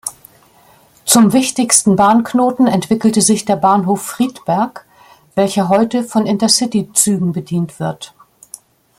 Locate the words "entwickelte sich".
2.65-3.45